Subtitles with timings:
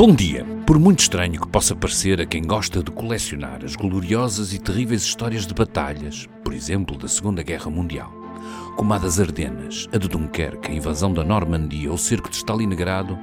[0.00, 0.46] Bom dia!
[0.66, 5.02] Por muito estranho que possa parecer a quem gosta de colecionar as gloriosas e terríveis
[5.02, 8.10] histórias de batalhas, por exemplo, da Segunda Guerra Mundial,
[8.78, 12.36] como a das Ardenas, a de Dunkerque, a invasão da Normandia ou o cerco de
[12.36, 13.18] Stalingrado,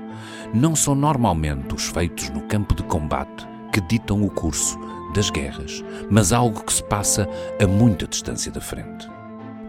[0.54, 4.78] não são normalmente os feitos no campo de combate que ditam o curso
[5.16, 7.28] das guerras, mas algo que se passa
[7.60, 9.17] a muita distância da frente.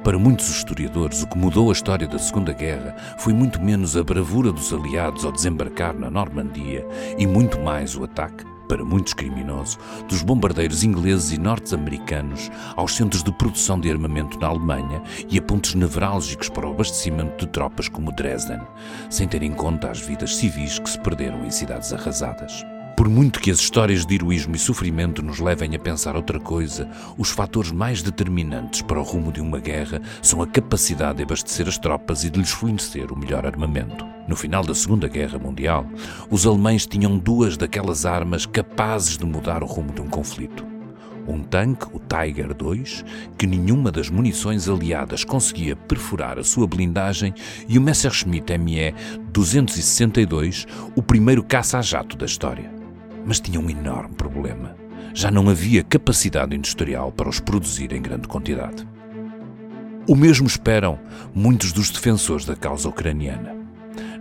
[0.05, 4.03] Para muitos historiadores, o que mudou a história da Segunda Guerra foi muito menos a
[4.03, 6.87] bravura dos aliados ao desembarcar na Normandia
[7.19, 13.23] e muito mais o ataque, para muitos criminosos, dos bombardeiros ingleses e norte-americanos aos centros
[13.23, 17.89] de produção de armamento na Alemanha e a pontos nevrálgicos para o abastecimento de tropas
[17.89, 18.61] como Dresden,
[19.11, 22.65] sem ter em conta as vidas civis que se perderam em cidades arrasadas.
[22.99, 26.91] Por muito que as histórias de heroísmo e sofrimento nos levem a pensar outra coisa,
[27.17, 31.69] os fatores mais determinantes para o rumo de uma guerra são a capacidade de abastecer
[31.69, 34.05] as tropas e de lhes fornecer o melhor armamento.
[34.27, 35.87] No final da Segunda Guerra Mundial,
[36.29, 40.67] os alemães tinham duas daquelas armas capazes de mudar o rumo de um conflito.
[41.25, 43.05] Um tanque, o Tiger II,
[43.39, 47.33] que nenhuma das munições aliadas conseguia perfurar a sua blindagem,
[47.69, 48.93] e o Messerschmitt ME
[49.31, 52.77] 262, o primeiro caça-jato da história
[53.25, 54.77] mas tinha um enorme problema.
[55.15, 58.87] Já não havia capacidade industrial para os produzir em grande quantidade.
[60.07, 60.99] O mesmo esperam
[61.35, 63.57] muitos dos defensores da causa ucraniana.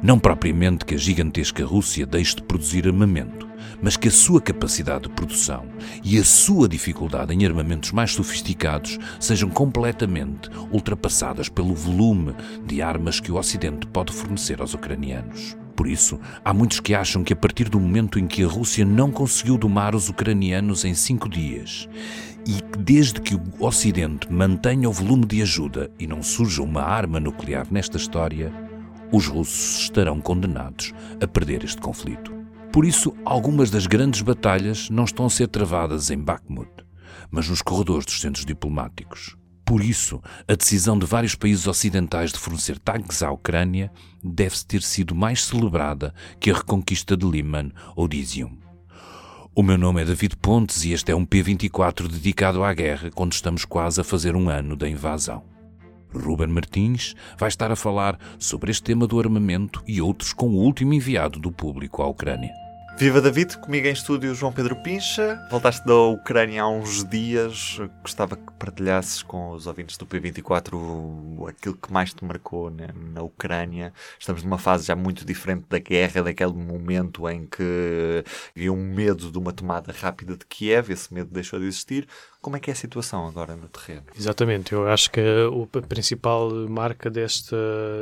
[0.02, 3.48] Não propriamente que a gigantesca Rússia deixe de produzir armamento,
[3.82, 5.66] mas que a sua capacidade de produção
[6.04, 13.20] e a sua dificuldade em armamentos mais sofisticados sejam completamente ultrapassadas pelo volume de armas
[13.20, 15.56] que o Ocidente pode fornecer aos ucranianos.
[15.78, 18.84] Por isso, há muitos que acham que a partir do momento em que a Rússia
[18.84, 21.88] não conseguiu domar os ucranianos em cinco dias
[22.48, 26.82] e que desde que o Ocidente mantenha o volume de ajuda e não surja uma
[26.82, 28.52] arma nuclear nesta história,
[29.12, 32.34] os russos estarão condenados a perder este conflito.
[32.74, 36.72] Por isso, algumas das grandes batalhas não estão a ser travadas em Bakhmut,
[37.30, 39.37] mas nos corredores dos centros diplomáticos.
[39.68, 43.92] Por isso, a decisão de vários países ocidentais de fornecer tanques à Ucrânia
[44.24, 48.58] deve ter sido mais celebrada que a reconquista de Liman ou de Izium.
[49.54, 53.34] O meu nome é David Pontes e este é um P24 dedicado à guerra quando
[53.34, 55.44] estamos quase a fazer um ano da invasão.
[56.16, 60.60] Ruben Martins vai estar a falar sobre este tema do armamento e outros com o
[60.60, 62.67] último enviado do público à Ucrânia.
[63.00, 65.40] Viva David, comigo em estúdio João Pedro Pincha.
[65.52, 67.78] Voltaste da Ucrânia há uns dias.
[68.02, 73.22] Gostava que partilhasses com os ouvintes do P24 aquilo que mais te marcou né, na
[73.22, 73.94] Ucrânia.
[74.20, 78.24] Estamos numa fase já muito diferente da guerra, daquele momento em que
[78.56, 80.92] havia um medo de uma tomada rápida de Kiev.
[80.92, 82.08] Esse medo deixou de existir.
[82.48, 84.04] Como é que é a situação agora no terreno?
[84.18, 87.58] Exatamente, eu acho que a, principal marca desta,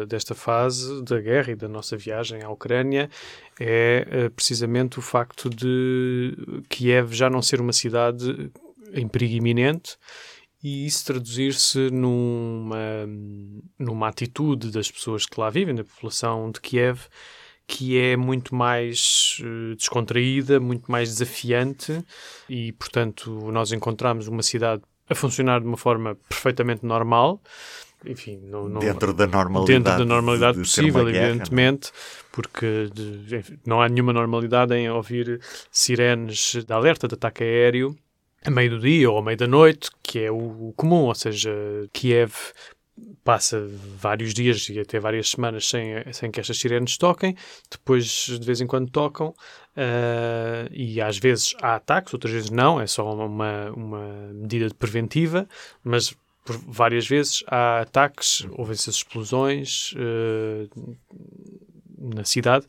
[0.08, 3.10] desta fase da guerra e da nossa viagem à Ucrânia
[3.60, 6.38] é eh, precisamente o facto de
[6.70, 8.52] Kiev já não ser uma cidade
[8.94, 9.98] em perigo iminente
[10.64, 12.78] e isso traduzir-se numa,
[13.80, 17.00] numa atitude das pessoas que lá vivem, da população de Kiev,
[17.68, 22.04] que é muito mais uh, descontraída, muito mais desafiante
[22.50, 27.42] e, portanto, nós encontramos uma cidade a funcionar de uma forma perfeitamente normal,
[28.06, 32.30] enfim, não, não, dentro da normalidade, dentro da normalidade de, de possível, guerra, evidentemente, não?
[32.32, 35.40] porque de, enfim, não há nenhuma normalidade em ouvir
[35.72, 37.96] sirenes de alerta de ataque aéreo
[38.44, 41.52] a meio do dia ou a meio da noite, que é o comum, ou seja,
[41.92, 42.32] Kiev
[43.24, 43.68] passa
[43.98, 47.36] vários dias e até várias semanas sem, sem que estas sirenes toquem,
[47.70, 52.80] depois de vez em quando tocam, uh, e às vezes há ataques, outras vezes não,
[52.80, 55.48] é só uma, uma medida preventiva,
[55.84, 60.98] mas por várias vezes há ataques, ouvem-se explosões uh,
[61.98, 62.66] na cidade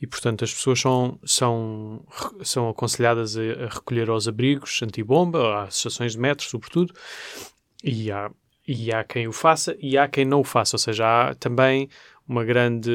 [0.00, 2.04] e, portanto, as pessoas são, são,
[2.42, 6.92] são aconselhadas a, a recolher aos abrigos antibomba, às estações de metro, sobretudo,
[7.84, 8.30] e há
[8.72, 11.88] e há quem o faça e há quem não o faça, ou seja, há também
[12.28, 12.88] uma grande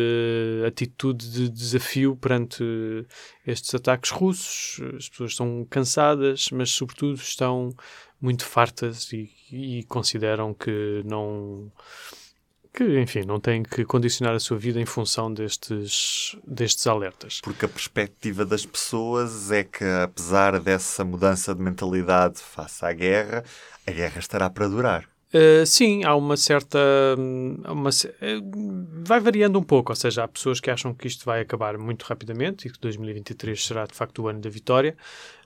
[0.65, 2.63] atitude de desafio perante
[3.45, 4.79] estes ataques russos.
[4.95, 7.75] As pessoas estão cansadas, mas sobretudo estão
[8.21, 11.69] muito fartas e, e consideram que não
[12.73, 17.41] que, enfim, não têm que condicionar a sua vida em função destes, destes alertas.
[17.41, 23.43] Porque a perspectiva das pessoas é que, apesar dessa mudança de mentalidade face à guerra,
[23.85, 25.14] a guerra estará para durar.
[25.35, 26.79] Uh, sim, há uma certa.
[27.67, 31.41] Uma, uh, vai variando um pouco, ou seja, há pessoas que acham que isto vai
[31.41, 34.95] acabar muito rapidamente e que 2023 será de facto o ano da vitória.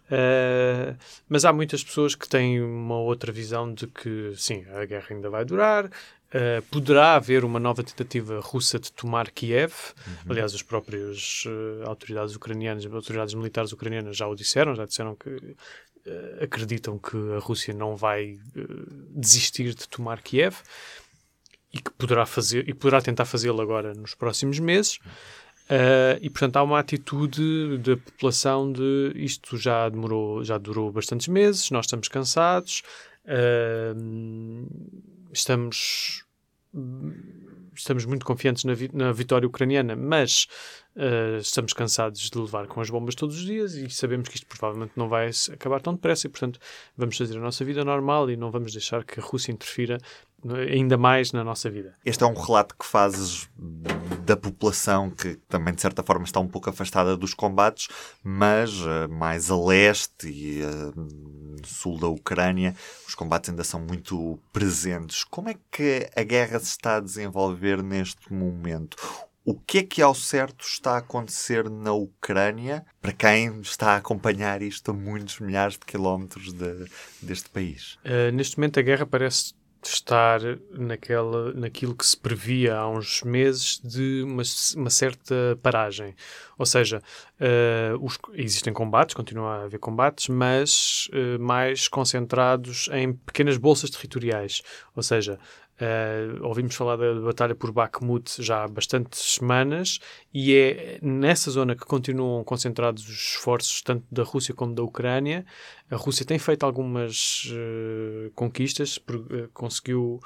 [0.06, 0.96] Uh,
[1.28, 5.30] mas há muitas pessoas que têm uma outra visão de que sim, a guerra ainda
[5.30, 5.90] vai durar,
[6.30, 9.74] Uh, poderá haver uma nova tentativa russa de tomar Kiev.
[10.06, 10.14] Uhum.
[10.30, 15.56] Aliás, as próprias uh, autoridades ucranianas, autoridades militares ucranianas já o disseram, já disseram que
[16.42, 18.40] acreditam que a Rússia não vai
[19.10, 20.57] desistir de tomar Kiev
[21.74, 25.00] e que poderá fazer e poderá tentar fazê-lo agora nos próximos meses.
[26.22, 31.69] e portanto há uma atitude da população de isto já demorou, já durou bastantes meses,
[31.69, 32.81] nós estamos cansados,
[35.31, 36.24] estamos
[37.80, 40.48] estamos muito confiantes na, vi na vitória ucraniana, mas
[40.96, 44.48] uh, estamos cansados de levar com as bombas todos os dias e sabemos que isto
[44.48, 46.60] provavelmente não vai acabar tão depressa e, portanto,
[46.96, 49.98] vamos fazer a nossa vida normal e não vamos deixar que a Rússia interfira
[50.72, 51.94] ainda mais na nossa vida.
[52.06, 53.50] Este é um relato que fazes
[54.26, 57.88] da população que também de certa forma está um pouco afastada dos combates,
[58.24, 62.76] mas uh, mais a leste e uh, sul da Ucrânia
[63.08, 65.24] os combates ainda são muito presentes.
[65.24, 68.98] Como é que a guerra se está a desenvolver neste momento?
[69.44, 73.96] O que é que ao certo está a acontecer na Ucrânia para quem está a
[73.96, 76.86] acompanhar isto a muitos milhares de quilómetros de,
[77.20, 77.98] deste país?
[78.06, 79.56] Uh, neste momento a guerra parece
[79.88, 80.42] estar
[80.72, 84.44] naquela, naquilo que se previa há uns meses de uma,
[84.76, 86.16] uma certa paragem.
[86.58, 87.02] Ou seja,
[87.40, 93.90] uh, os, existem combates, continua a haver combates, mas uh, mais concentrados em pequenas bolsas
[93.90, 94.62] territoriais.
[94.96, 95.40] Ou seja,
[95.80, 100.00] Uh, ouvimos falar da batalha por Bakhmut já há bastantes semanas
[100.34, 105.46] e é nessa zona que continuam concentrados os esforços tanto da Rússia como da Ucrânia.
[105.90, 110.20] A Rússia tem feito algumas uh, conquistas, por, uh, conseguiu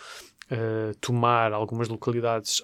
[1.01, 2.61] tomar algumas localidades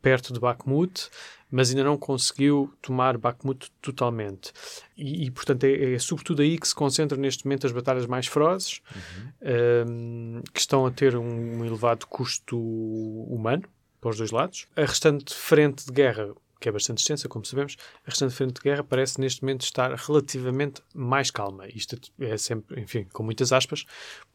[0.00, 1.10] perto de Bakhmut,
[1.50, 4.52] mas ainda não conseguiu tomar Bakhmut totalmente.
[4.96, 8.26] E, e portanto, é, é, sobretudo aí que se concentra neste momento as batalhas mais
[8.26, 9.88] ferozes, uhum.
[9.88, 13.64] um, que estão a ter um, um elevado custo humano
[14.00, 14.66] para os dois lados.
[14.76, 17.76] A restante frente de guerra que é bastante extensa, como sabemos,
[18.06, 21.66] a restante frente de guerra parece neste momento estar relativamente mais calma.
[21.68, 23.86] Isto é sempre, enfim, com muitas aspas,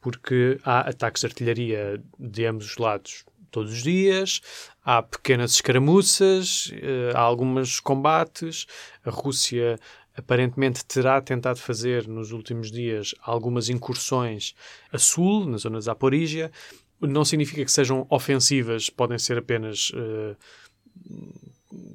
[0.01, 3.23] porque há ataques de artilharia de ambos os lados
[3.55, 4.41] todos os dias,
[4.83, 8.65] há pequenas escaramuças, eh, há alguns combates.
[9.05, 9.79] A Rússia
[10.13, 14.53] aparentemente terá tentado fazer nos últimos dias algumas incursões
[14.91, 16.51] a sul, na zona de Zaporígia.
[16.99, 20.35] Não significa que sejam ofensivas, podem ser apenas uh,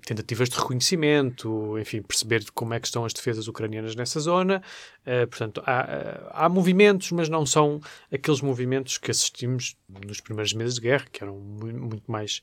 [0.05, 4.63] tentativas de reconhecimento, enfim, perceber como é que estão as defesas ucranianas nessa zona.
[5.03, 7.81] Uh, portanto, há, há, movimentos, mas não são
[8.13, 9.77] aqueles movimentos que assistimos
[10.07, 12.43] nos primeiros meses de guerra, que eram muito, muito mais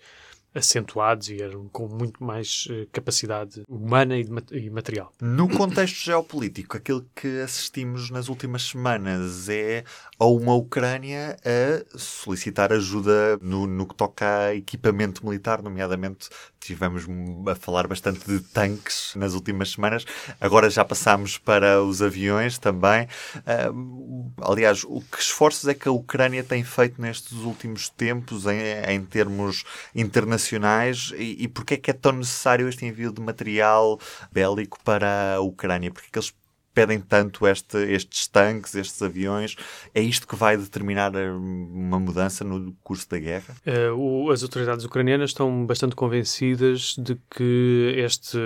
[0.58, 5.14] acentuados e eram com muito mais uh, capacidade humana e, e, material.
[5.22, 9.84] No contexto geopolítico, aquilo que assistimos nas últimas semanas é
[10.20, 16.30] a uma Ucrânia a solicitar ajuda no, no que toca a equipamento militar, nomeadamente
[16.60, 17.06] tivemos
[17.50, 20.06] a falar bastante de tanques nas últimas semanas,
[20.42, 23.08] agora já passámos para os aviões também.
[23.38, 28.60] Uh, aliás, o que esforços é que a Ucrânia tem feito nestes últimos tempos em,
[28.90, 29.64] em termos
[29.96, 34.00] internacionais e, e porquê é que é tão necessário este envio de material
[34.32, 35.92] bélico para a Ucrânia?
[35.92, 36.34] Porque é que eles
[36.78, 39.56] pedem tanto este, estes tanques, estes aviões?
[39.96, 43.56] É isto que vai determinar eh, uma mudança no curso da guerra?
[43.98, 48.38] O, as autoridades ucranianas estão bastante convencidas de que este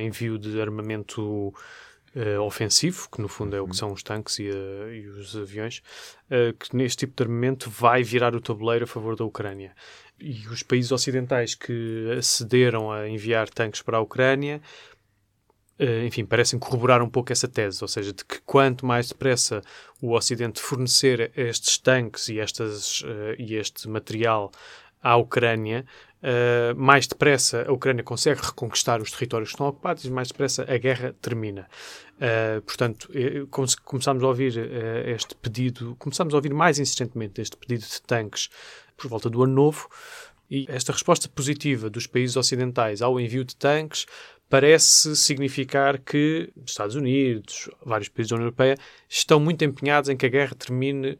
[0.00, 1.52] envio de armamento
[2.14, 3.74] Uh, ofensivo, que no fundo é o que uhum.
[3.74, 5.80] são os tanques e, e os aviões,
[6.60, 9.74] que neste tipo de armamento vai virar o tabuleiro a favor da Ucrânia.
[10.24, 14.60] E os países ocidentais que acederam a enviar tanques para a Ucrânia
[15.82, 19.62] eh, enfim, parecem corroborar um pouco essa tese, ou seja, de que quanto mais depressa
[20.00, 24.52] o Ocidente fornecer estes tanques e, estas, uh, e este material
[25.02, 25.84] à Ucrânia,
[26.22, 30.62] uh, mais depressa a Ucrânia consegue reconquistar os territórios que estão ocupados e mais depressa
[30.72, 31.66] a guerra termina.
[32.16, 33.10] Uh, portanto,
[33.84, 34.56] começámos a ouvir
[35.06, 38.50] este pedido, começámos a ouvir mais insistentemente este pedido de tanques
[39.02, 39.88] por volta do ano novo,
[40.48, 44.06] e esta resposta positiva dos países ocidentais ao envio de tanques
[44.48, 48.76] parece significar que Estados Unidos, vários países da União Europeia,
[49.08, 51.18] estão muito empenhados em que a guerra termine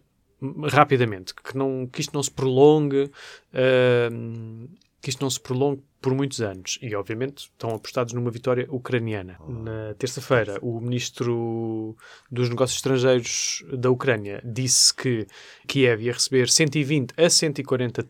[0.71, 4.69] rapidamente, que, não, que isto não se prolongue, uh,
[5.01, 6.79] que isto não se prolongue por muitos anos.
[6.83, 9.39] E, obviamente, estão apostados numa vitória ucraniana.
[9.49, 11.97] Na terça-feira, o ministro
[12.31, 15.27] dos Negócios Estrangeiros da Ucrânia disse que
[15.67, 18.07] Kiev ia receber 120 a 140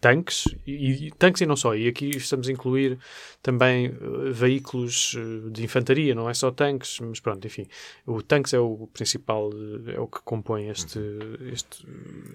[0.00, 2.98] tanques, e, e, tanques e não só, e aqui estamos a incluir
[3.42, 7.66] também uh, veículos uh, de infantaria, não é só tanques, mas pronto, enfim,
[8.06, 9.50] o tanques é o principal,
[9.86, 11.00] é o que compõe este,
[11.50, 11.86] este,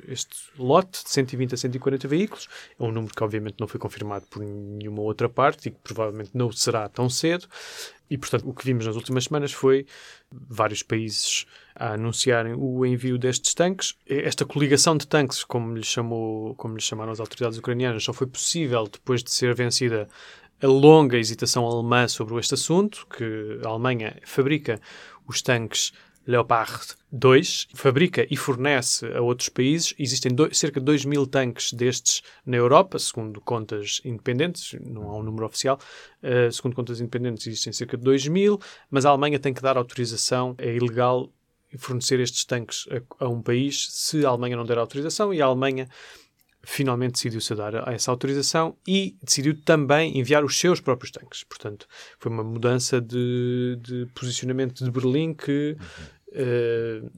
[0.08, 2.48] este lote de 120 a 140 veículos,
[2.80, 4.42] é um número que obviamente não foi confirmado por
[4.96, 7.48] nenhuma outra parte e que provavelmente não será tão cedo,
[8.10, 9.86] e, portanto, o que vimos nas últimas semanas foi
[10.32, 13.96] vários países a anunciarem o envio destes tanques.
[14.08, 18.28] Esta coligação de tanques, como lhe, chamou, como lhe chamaram as autoridades ucranianas, só foi
[18.28, 20.08] possível depois de ser vencida
[20.62, 24.80] a longa hesitação alemã sobre este assunto, que a Alemanha fabrica
[25.28, 25.92] os tanques
[26.28, 29.94] Leopard 2, fabrica e fornece a outros países.
[29.98, 35.24] Existem cerca de 2 mil tanques destes na Europa, segundo contas independentes, não há um
[35.24, 35.80] número oficial.
[36.22, 39.78] Uh, segundo contas independentes, existem cerca de 2 mil, mas a Alemanha tem que dar
[39.78, 41.30] autorização, é ilegal
[41.78, 42.88] fornecer estes tanques
[43.20, 45.88] a, a um país se a Alemanha não der autorização e a Alemanha
[46.66, 51.44] finalmente decidiu-se dar essa autorização e decidiu também enviar os seus próprios tanques.
[51.44, 51.88] Portanto,
[52.20, 56.06] foi uma mudança de, de posicionamento de Berlim que, uhum.
[56.36, 57.12] Uh,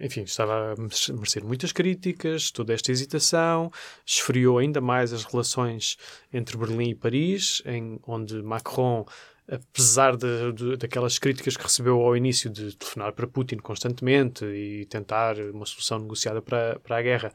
[0.00, 3.70] enfim, estava a merecer muitas críticas, toda esta hesitação,
[4.04, 5.96] esfriou ainda mais as relações
[6.32, 9.06] entre Berlim e Paris, em onde Macron
[9.50, 14.86] apesar de, de, daquelas críticas que recebeu ao início de telefonar para Putin constantemente e
[14.86, 17.32] tentar uma solução negociada para, para a guerra,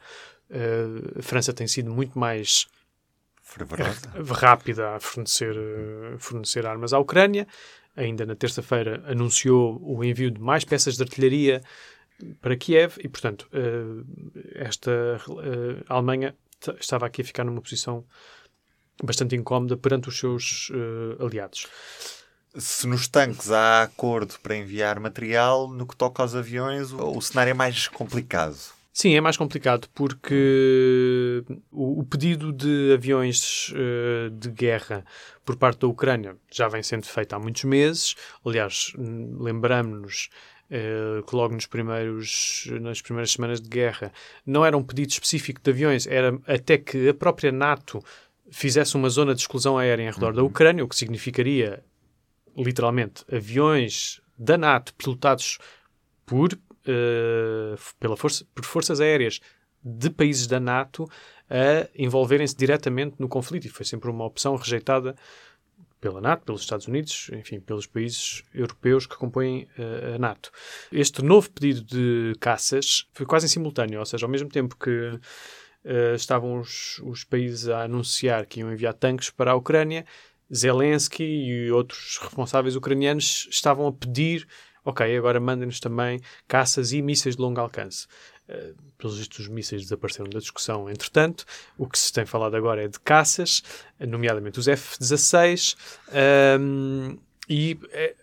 [0.50, 2.66] uh, a França tem sido muito mais
[4.40, 7.46] rápida a fornecer, uh, fornecer armas à Ucrânia.
[7.98, 11.62] Ainda na terça-feira anunciou o envio de mais peças de artilharia
[12.40, 14.06] para Kiev e, portanto, uh,
[14.54, 15.20] esta
[15.88, 16.34] a Alemanha
[16.80, 18.04] estava aqui a ficar numa posição
[19.02, 20.72] bastante incómoda perante os seus
[21.20, 21.66] aliados.
[22.56, 27.52] Se nos tanques há acordo para enviar material, no que toca aos aviões, o cenário
[27.52, 28.58] é mais complicado.
[29.00, 35.04] Sim, é mais complicado porque o, o pedido de aviões uh, de guerra
[35.44, 38.16] por parte da Ucrânia já vem sendo feito há muitos meses.
[38.44, 40.30] Aliás, lembramos-nos
[40.64, 44.12] uh, que logo nos primeiros, nas primeiras semanas de guerra
[44.44, 48.02] não era um pedido específico de aviões, era até que a própria NATO
[48.50, 50.36] fizesse uma zona de exclusão aérea em redor uhum.
[50.38, 51.84] da Ucrânia, o que significaria
[52.56, 55.60] literalmente aviões da NATO pilotados
[56.26, 56.58] por
[57.98, 59.40] pela força, por forças aéreas
[59.82, 61.08] de países da NATO
[61.48, 63.66] a envolverem-se diretamente no conflito.
[63.66, 65.14] E foi sempre uma opção rejeitada
[66.00, 70.50] pela NATO, pelos Estados Unidos, enfim, pelos países europeus que compõem uh, a NATO.
[70.92, 74.90] Este novo pedido de caças foi quase em simultâneo, ou seja, ao mesmo tempo que
[74.90, 80.04] uh, estavam os, os, países a anunciar que iam enviar tanques para a Ucrânia,
[80.54, 84.46] Zelensky e outros responsáveis ucranianos estavam a pedir
[84.88, 88.06] ok, agora mandem-nos também caças e mísseis de longo alcance.
[88.48, 91.44] Uh, pelos vistos, os mísseis desapareceram da discussão, entretanto.
[91.76, 93.62] O que se tem falado agora é de caças,
[94.00, 95.76] nomeadamente os F-16,
[96.58, 97.18] um,
[97.48, 98.14] e é,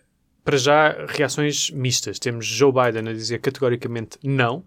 [0.44, 2.18] para já reações mistas.
[2.18, 4.64] Temos Joe Biden a dizer categoricamente não,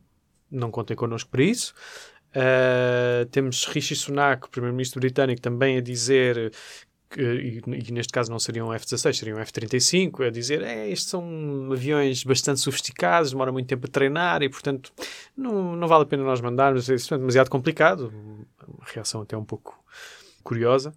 [0.50, 1.74] não contem connosco para isso.
[2.30, 6.54] Uh, temos Rishi Sunak, primeiro-ministro britânico, também a dizer
[7.10, 11.70] que, e, e, neste caso não seriam F-16, seriam F-35, a dizer é, estes são
[11.72, 14.94] aviões bastante sofisticados, demoram muito tempo a treinar e, portanto,
[15.36, 18.14] não, não vale a pena nós mandarmos, isso é demasiado complicado.
[18.68, 19.84] Uma reação até um pouco
[20.44, 20.94] curiosa.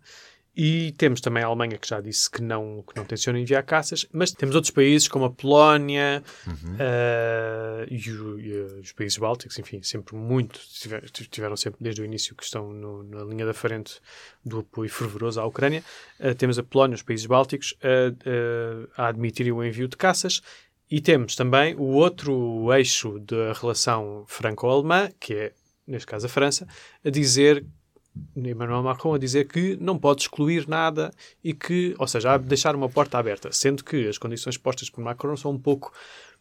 [0.54, 4.06] E temos também a Alemanha que já disse que não, que não tenciona enviar caças,
[4.12, 6.74] mas temos outros países como a Polónia uhum.
[6.74, 10.60] uh, e, o, e, os países bálticos, enfim, sempre muito,
[11.30, 13.98] tiveram sempre desde o início que estão no, na linha da frente
[14.44, 15.82] do apoio fervoroso à Ucrânia.
[16.20, 20.42] Uh, temos a Polónia, os países bálticos, uh, a admitirem o envio de caças.
[20.90, 25.52] E temos também o outro eixo da relação franco-alemã, que é,
[25.86, 26.68] neste caso, a França,
[27.02, 27.64] a dizer
[28.36, 31.10] Emmanuel Macron a dizer que não pode excluir nada
[31.42, 35.36] e que, ou seja, deixar uma porta aberta, sendo que as condições postas por Macron
[35.36, 35.92] são um pouco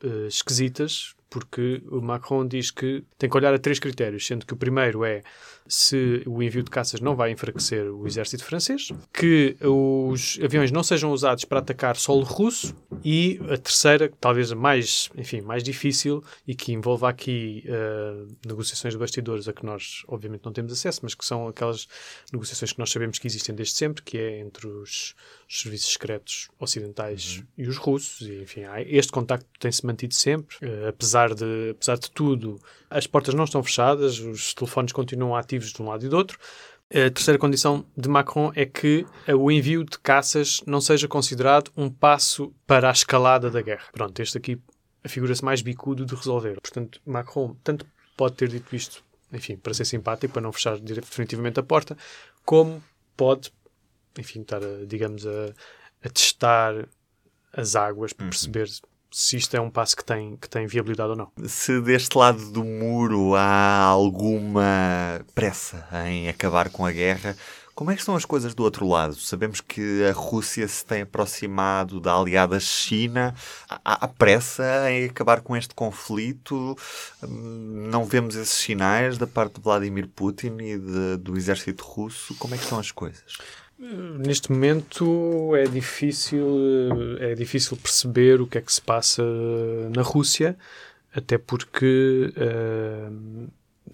[0.04, 4.54] uh, esquisitas, porque o Macron diz que tem que olhar a três critérios, sendo que
[4.54, 5.22] o primeiro é
[5.72, 10.84] se o envio de caças não vai enfraquecer o exército francês, que os aviões não
[10.84, 12.76] sejam usados para atacar solo russo
[13.06, 18.94] e a terceira, talvez a mais, enfim, mais difícil e que envolve aqui uh, negociações
[18.94, 21.88] de bastidores a que nós obviamente não temos acesso, mas que são aquelas
[22.34, 25.16] negociações que nós sabemos que existem desde sempre, que é entre os,
[25.50, 27.44] os serviços secretos ocidentais uhum.
[27.60, 32.12] e os russos, e enfim, este contacto tem-se mantido sempre, uh, apesar de, apesar de
[32.12, 32.60] tudo,
[32.90, 36.38] as portas não estão fechadas, os telefones continuam ativos de um lado e do outro,
[36.94, 41.90] A terceira condição de Macron é que o envio de caças não seja considerado um
[41.90, 43.86] passo para a escalada da guerra.
[43.94, 44.62] Pronto, este aqui
[45.06, 46.60] figura-se mais bicudo de resolver.
[46.60, 47.86] Portanto, Macron tanto
[48.18, 49.02] pode ter dito isto,
[49.32, 51.98] enfim, para ser simpático, para não fechar definitivamente a porta,
[52.44, 52.84] como
[53.16, 53.54] pode,
[54.20, 55.54] enfim, estar, a, digamos, a,
[56.04, 56.90] a testar
[57.54, 58.32] as águas para uhum.
[59.12, 61.32] Se isto é um passo que tem, que tem viabilidade ou não.
[61.46, 67.36] Se deste lado do muro há alguma pressa em acabar com a guerra,
[67.76, 69.16] como é que estão as coisas do outro lado?
[69.16, 73.34] Sabemos que a Rússia se tem aproximado da aliada China.
[73.68, 76.78] Há, há pressa em acabar com este conflito?
[77.24, 82.36] Hum, não vemos esses sinais da parte de Vladimir Putin e de, do exército russo?
[82.36, 83.38] Como é que estão as coisas?
[84.20, 86.46] Neste momento é difícil,
[87.20, 89.24] é difícil perceber o que é que se passa
[89.96, 90.56] na Rússia,
[91.12, 93.50] até porque uh,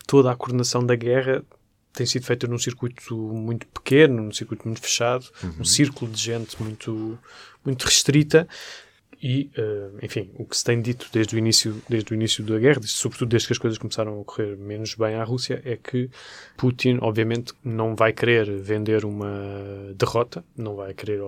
[0.06, 1.42] toda a coordenação da guerra
[1.94, 5.62] tem sido feita num circuito muito pequeno, num circuito muito fechado, uhum.
[5.62, 7.18] um círculo de gente muito,
[7.66, 8.48] muito restrita,
[9.22, 12.60] e, uh, enfim, o que se tem dito desde o início, desde o início da
[12.60, 16.10] guerra, sobretudo desde que as coisas começaram a ocorrer menos bem à Rússia, é que
[16.56, 19.28] Putin, obviamente, não vai querer vender uma
[19.96, 21.20] derrota, não vai querer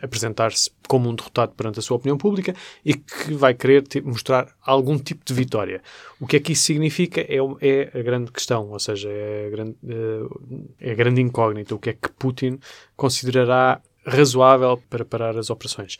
[0.00, 4.98] apresentar-se como um derrotado perante a sua opinião pública e que vai querer mostrar algum
[4.98, 5.82] tipo de vitória.
[6.20, 9.50] O que é que isso significa é, é a grande questão, ou seja, é a
[9.50, 11.74] grande, eh, é a grande incógnita.
[11.74, 12.58] O que é que Putin
[12.96, 15.98] considerará razoável para parar as operações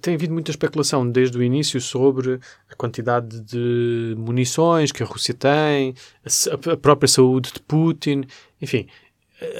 [0.00, 5.34] tem havido muita especulação desde o início sobre a quantidade de munições que a Rússia
[5.34, 5.94] tem,
[6.50, 8.24] a própria saúde de Putin,
[8.60, 8.86] enfim.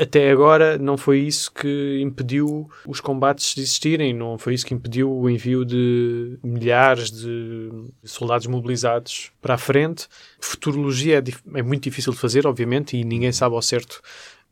[0.00, 4.74] Até agora não foi isso que impediu os combates de existirem, não foi isso que
[4.74, 7.70] impediu o envio de milhares de
[8.02, 10.08] soldados mobilizados para a frente.
[10.40, 14.02] Futurologia é, é muito difícil de fazer, obviamente, e ninguém sabe ao certo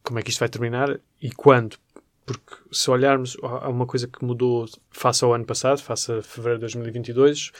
[0.00, 1.76] como é que isto vai terminar e quando.
[2.26, 6.59] Porque se olharmos, há uma coisa que mudou face ao ano passado, face a fevereiro
[6.59, 7.52] de 2022,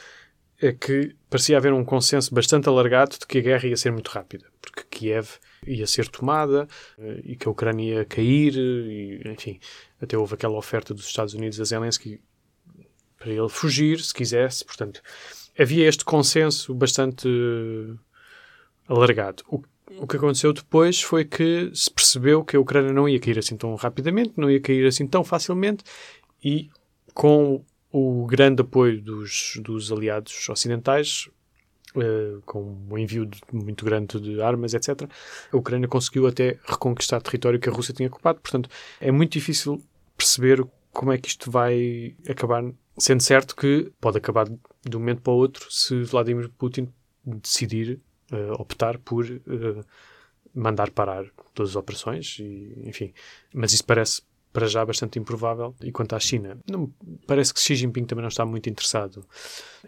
[0.61, 4.09] é que parecia haver um consenso bastante alargado de que a guerra ia ser muito
[4.09, 5.29] rápida, porque Kiev
[5.65, 9.59] ia ser tomada eh, e que a Ucrânia ia cair, e, enfim,
[10.01, 12.19] até houve aquela oferta dos Estados Unidos a Zelensky
[13.17, 15.01] para ele fugir, se quisesse, portanto,
[15.57, 17.27] havia este consenso bastante
[18.87, 19.43] alargado.
[19.47, 19.61] O
[19.99, 23.55] o que aconteceu depois foi que se percebeu que a Ucrânia não ia cair assim
[23.55, 25.83] tão rapidamente, não ia cair assim tão facilmente
[26.43, 26.69] e
[27.13, 31.29] com o grande apoio dos, dos aliados ocidentais,
[31.95, 35.09] uh, com um envio de, muito grande de armas, etc.,
[35.51, 38.39] a Ucrânia conseguiu até reconquistar território que a Rússia tinha ocupado.
[38.39, 38.69] Portanto,
[38.99, 39.81] é muito difícil
[40.15, 42.63] perceber como é que isto vai acabar,
[42.97, 46.91] sendo certo que pode acabar de um momento para o outro se Vladimir Putin
[47.23, 47.99] decidir
[48.31, 49.85] uh, optar por uh,
[50.53, 53.13] mandar parar todas as operações, e, enfim.
[53.53, 55.75] Mas isso parece para já bastante improvável.
[55.81, 56.91] E quanto à China, não,
[57.27, 59.25] parece que Xi Jinping também não está muito interessado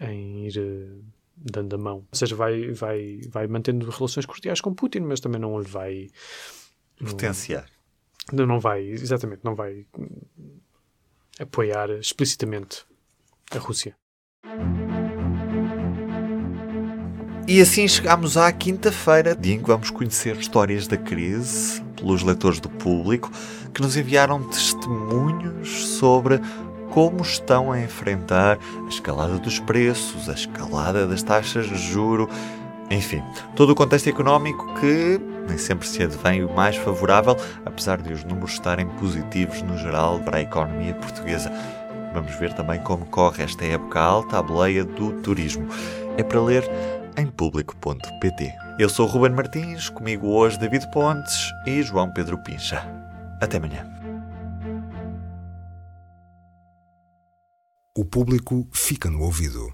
[0.00, 1.04] em ir uh,
[1.36, 1.96] dando a mão.
[1.96, 6.08] Ou seja, vai, vai, vai mantendo relações cordiais com Putin, mas também não lhe vai
[6.98, 7.68] potenciar.
[8.32, 9.86] Não, não vai, exatamente, não vai
[11.38, 12.84] apoiar explicitamente
[13.50, 13.96] a Rússia.
[17.50, 22.60] E assim chegamos à quinta-feira, dia em que vamos conhecer histórias da crise pelos leitores
[22.60, 23.28] do público
[23.74, 26.40] que nos enviaram testemunhos sobre
[26.92, 32.30] como estão a enfrentar a escalada dos preços, a escalada das taxas de juro,
[32.88, 33.20] enfim,
[33.56, 37.36] todo o contexto económico que nem sempre se advém o mais favorável,
[37.66, 41.50] apesar de os números estarem positivos no geral para a economia portuguesa.
[42.14, 45.66] Vamos ver também como corre esta época alta à boleia do turismo.
[46.16, 48.52] É para ler em público.pt.
[48.78, 52.82] Eu sou Ruben Martins, comigo hoje David Pontes e João Pedro Pincha.
[53.40, 53.86] Até amanhã.
[57.96, 59.72] O público fica no ouvido.